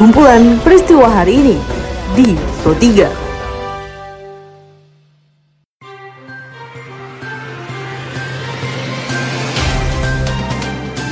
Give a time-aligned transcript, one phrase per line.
[0.00, 1.56] Kumpulan peristiwa hari ini
[2.16, 2.32] di
[2.64, 3.04] Pro 3.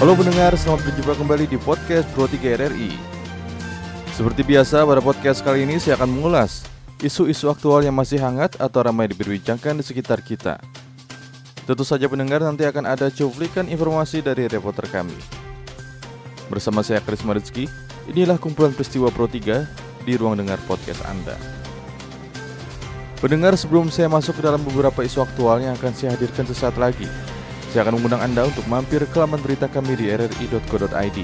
[0.00, 2.96] Halo pendengar, selamat berjumpa kembali di podcast Pro 3 RRI.
[4.16, 6.64] Seperti biasa, pada podcast kali ini saya akan mengulas
[7.04, 10.56] isu-isu aktual yang masih hangat atau ramai diperbincangkan di sekitar kita.
[11.68, 15.12] Tentu saja pendengar nanti akan ada cuplikan informasi dari reporter kami.
[16.48, 17.68] Bersama saya Karisma Rizky,
[18.10, 21.36] inilah kumpulan peristiwa Pro 3 di ruang dengar podcast Anda.
[23.24, 27.08] Pendengar, sebelum saya masuk ke dalam beberapa isu aktual yang akan saya hadirkan sesaat lagi,
[27.72, 31.18] saya akan mengundang Anda untuk mampir ke laman berita kami di rri.co.id.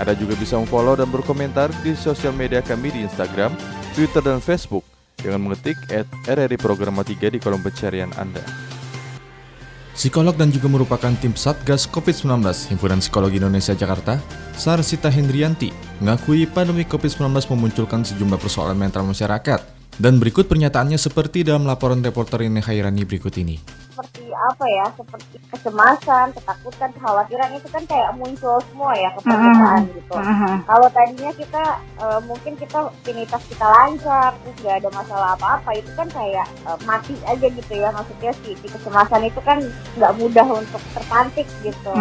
[0.00, 3.52] Anda juga bisa memfollow dan berkomentar di sosial media kami di Instagram,
[3.92, 4.84] Twitter, dan Facebook
[5.20, 8.65] dengan mengetik at RRI Programa 3 di kolom pencarian Anda.
[9.96, 14.20] Psikolog dan juga merupakan tim Satgas COVID-19 Himpunan Psikologi Indonesia Jakarta,
[14.52, 15.72] Sarsita Hendrianti,
[16.04, 19.64] mengakui pandemi COVID-19 memunculkan sejumlah persoalan mental masyarakat.
[19.96, 23.75] Dan berikut pernyataannya seperti dalam laporan reporter Rene Khairani berikut ini
[24.36, 30.14] apa ya seperti kecemasan ketakutan kekhawatiran itu kan kayak muncul semua ya ke permukaan gitu.
[30.68, 31.64] Kalau tadinya kita
[32.00, 36.78] uh, mungkin kita rutinitas kita lancar terus gak ada masalah apa-apa itu kan kayak uh,
[36.84, 37.88] mati aja gitu ya.
[37.90, 39.58] Maksudnya si, si kecemasan itu kan
[39.96, 41.92] nggak mudah untuk terpantik gitu.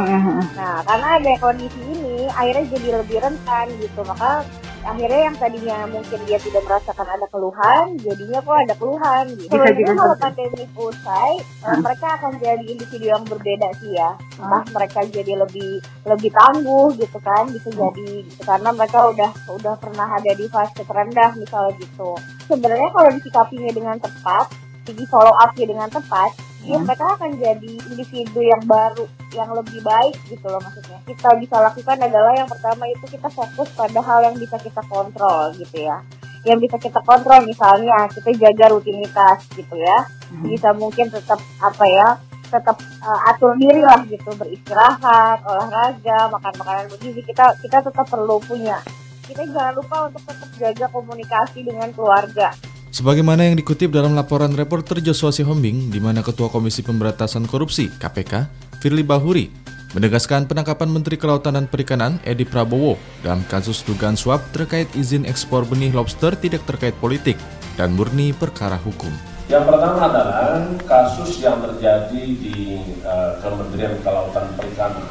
[0.59, 4.03] Nah karena ada kondisi ini akhirnya jadi lebih rentan gitu.
[4.03, 4.44] Maka
[4.86, 9.50] akhirnya yang tadinya mungkin dia tidak merasakan ada keluhan jadinya kok ada keluhan gitu.
[9.50, 11.81] Sebenarnya kalau pandemi usai hmm.
[11.81, 14.73] mereka akan jadi individu yang berbeda sih ya entah hmm.
[14.78, 15.72] mereka jadi lebih
[16.06, 20.86] lebih tangguh gitu kan bisa jadi gitu karena mereka udah udah pernah ada di fase
[20.86, 22.13] terendah misalnya gitu
[22.45, 24.45] sebenarnya kalau disikapinya dengan tepat
[24.86, 26.30] di follow upnya dengan tepat
[26.66, 29.05] ya mereka akan jadi individu yang baru
[29.38, 30.97] yang lebih baik gitu loh maksudnya.
[31.05, 35.53] Kita bisa lakukan adalah yang pertama itu kita fokus pada hal yang bisa kita kontrol
[35.53, 36.02] gitu ya.
[36.41, 40.09] Yang bisa kita kontrol misalnya kita jaga rutinitas gitu ya.
[40.25, 40.41] Hmm.
[40.41, 42.17] bisa mungkin tetap apa ya
[42.50, 48.41] tetap uh, atur diri lah gitu beristirahat olahraga makan makanan bergizi kita kita tetap perlu
[48.41, 48.81] punya.
[49.25, 52.53] Kita jangan lupa untuk tetap jaga komunikasi dengan keluarga
[52.95, 58.47] Sebagaimana yang dikutip dalam laporan reporter Joshua Sihombing, di mana Ketua Komisi Pemberantasan Korupsi (KPK)
[58.79, 59.51] Firly Bahuri
[59.91, 65.67] menegaskan penangkapan Menteri Kelautan dan Perikanan Edi Prabowo dalam kasus dugaan suap terkait izin ekspor
[65.67, 67.35] benih lobster tidak terkait politik
[67.75, 69.12] dan murni perkara hukum.
[69.51, 75.03] Yang pertama adalah kasus yang terjadi di uh, Kementerian Kelautan Perikanan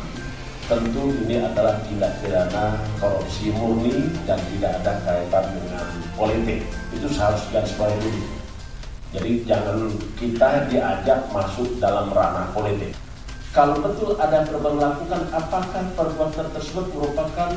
[0.64, 5.44] tentu ini adalah tindak pidana korupsi murni dan tidak ada kaitan
[6.14, 6.62] politik.
[6.94, 8.22] Itu seharusnya garis dulu.
[9.14, 9.78] Jadi jangan
[10.18, 12.90] kita diajak masuk dalam ranah politik.
[13.54, 17.54] Kalau betul ada perbuatan lakukan, apakah perbuatan tersebut merupakan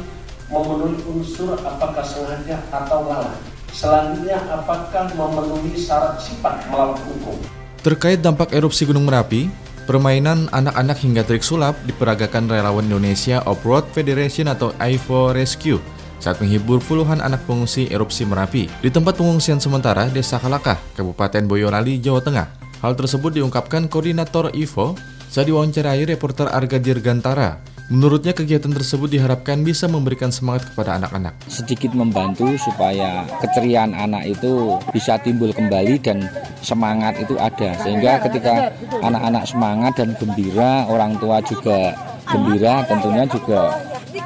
[0.54, 3.42] memenuhi unsur apakah sengaja atau lalai?
[3.74, 7.42] Selanjutnya, apakah memenuhi syarat sifat melawan hukum?
[7.82, 9.50] Terkait dampak erupsi Gunung Merapi,
[9.88, 15.80] Permainan anak-anak hingga trik sulap diperagakan relawan Indonesia Off-Road Federation atau IFO Rescue
[16.18, 22.02] saat menghibur puluhan anak pengungsi erupsi Merapi di tempat pengungsian sementara Desa Kalakah, Kabupaten Boyolali,
[22.02, 22.48] Jawa Tengah.
[22.82, 24.94] Hal tersebut diungkapkan Koordinator IFO
[25.28, 31.40] saat diwawancarai reporter Arga Dirgantara Menurutnya kegiatan tersebut diharapkan bisa memberikan semangat kepada anak-anak.
[31.48, 36.28] Sedikit membantu supaya keceriaan anak itu bisa timbul kembali dan
[36.60, 37.80] semangat itu ada.
[37.80, 41.96] Sehingga ketika anak-anak semangat dan gembira, orang tua juga
[42.28, 43.72] gembira, tentunya juga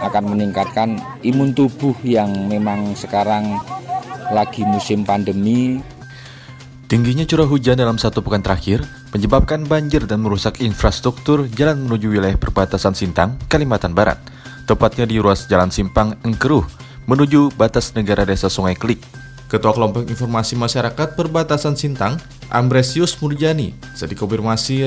[0.02, 3.62] akan meningkatkan imun tubuh yang memang sekarang
[4.34, 5.80] lagi musim pandemi.
[6.92, 8.84] Tingginya curah hujan dalam satu pekan terakhir
[9.16, 14.20] menyebabkan banjir dan merusak infrastruktur jalan menuju wilayah perbatasan Sintang, Kalimantan Barat,
[14.68, 16.68] tepatnya di ruas Jalan Simpang Engkeruh
[17.08, 19.00] menuju batas negara Desa Sungai Klik.
[19.52, 22.16] Ketua Kelompok Informasi Masyarakat Perbatasan Sintang,
[22.48, 24.12] Ambresius Murjani, saat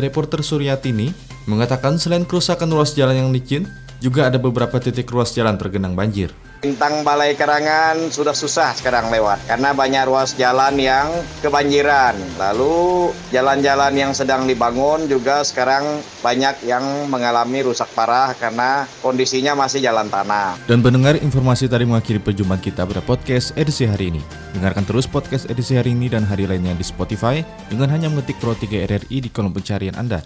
[0.01, 1.13] reporter Suryatini,
[1.45, 3.69] mengatakan selain kerusakan ruas jalan yang licin,
[4.03, 6.35] juga ada beberapa titik ruas jalan tergenang banjir.
[6.65, 11.13] Bintang Balai Kerangan sudah susah sekarang lewat karena banyak ruas jalan yang
[11.45, 12.17] kebanjiran.
[12.41, 16.81] Lalu jalan-jalan yang sedang dibangun juga sekarang banyak yang
[17.13, 20.57] mengalami rusak parah karena kondisinya masih jalan tanah.
[20.65, 24.25] Dan pendengar informasi tadi mengakhiri perjumpaan kita pada podcast edisi hari ini.
[24.57, 28.57] Dengarkan terus podcast edisi hari ini dan hari lainnya di Spotify dengan hanya mengetik Pro
[28.57, 30.25] 3 RRI di kolom pencarian Anda.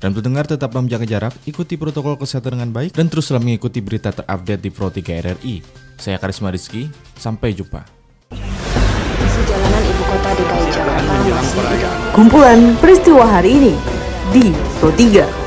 [0.00, 4.64] Dan pendengar tetap menjaga jarak, ikuti protokol kesehatan dengan baik, dan teruslah mengikuti berita terupdate
[4.64, 4.96] di Pro 3
[5.28, 5.60] RRI.
[6.00, 6.88] Saya Karisma Rizky,
[7.20, 7.84] sampai jumpa.
[8.32, 11.90] Sejalanan Ibu Kota DKI Jakarta.
[12.16, 13.74] Kumpulan peristiwa hari ini
[14.32, 15.39] di Pro 3.